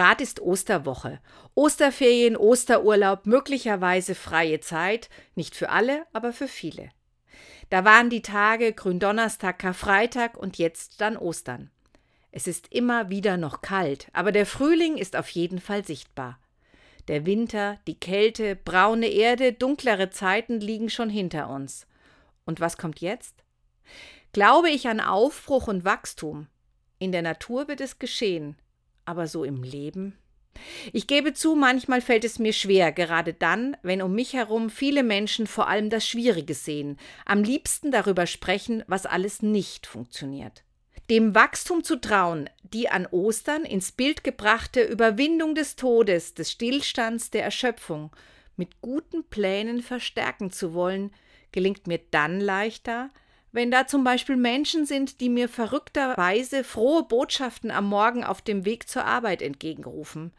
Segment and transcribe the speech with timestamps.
[0.00, 1.20] Grad ist Osterwoche.
[1.54, 6.88] Osterferien, Osterurlaub, möglicherweise freie Zeit, nicht für alle, aber für viele.
[7.68, 11.70] Da waren die Tage Gründonnerstag, Karfreitag und jetzt dann Ostern.
[12.32, 16.38] Es ist immer wieder noch kalt, aber der Frühling ist auf jeden Fall sichtbar.
[17.08, 21.86] Der Winter, die Kälte, braune Erde, dunklere Zeiten liegen schon hinter uns.
[22.46, 23.44] Und was kommt jetzt?
[24.32, 26.46] Glaube ich an Aufbruch und Wachstum.
[26.98, 28.56] In der Natur wird es geschehen,
[29.04, 30.16] aber so im Leben?
[30.92, 35.02] Ich gebe zu, manchmal fällt es mir schwer, gerade dann, wenn um mich herum viele
[35.02, 40.64] Menschen vor allem das Schwierige sehen, am liebsten darüber sprechen, was alles nicht funktioniert.
[41.08, 47.30] Dem Wachstum zu trauen, die an Ostern ins Bild gebrachte Überwindung des Todes, des Stillstands,
[47.30, 48.10] der Erschöpfung,
[48.56, 51.12] mit guten Plänen verstärken zu wollen,
[51.50, 53.10] gelingt mir dann leichter,
[53.52, 58.64] wenn da zum Beispiel Menschen sind, die mir verrückterweise frohe Botschaften am Morgen auf dem
[58.64, 60.32] Weg zur Arbeit entgegenrufen,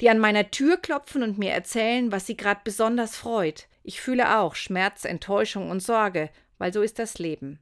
[0.00, 3.66] die an meiner Tür klopfen und mir erzählen, was sie gerade besonders freut.
[3.82, 7.58] Ich fühle auch Schmerz, Enttäuschung und Sorge, weil so ist das Leben.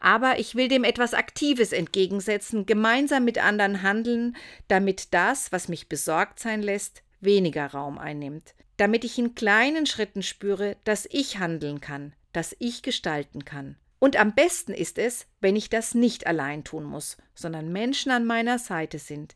[0.00, 4.36] Aber ich will dem etwas Aktives entgegensetzen, gemeinsam mit anderen handeln,
[4.68, 10.22] damit das, was mich besorgt sein lässt, weniger Raum einnimmt, damit ich in kleinen Schritten
[10.22, 13.76] spüre, dass ich handeln kann, dass ich gestalten kann.
[13.98, 18.26] Und am besten ist es, wenn ich das nicht allein tun muss, sondern Menschen an
[18.26, 19.34] meiner Seite sind,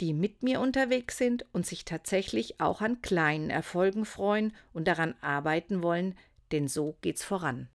[0.00, 5.14] die mit mir unterwegs sind und sich tatsächlich auch an kleinen Erfolgen freuen und daran
[5.20, 6.16] arbeiten wollen,
[6.52, 7.68] denn so geht's voran.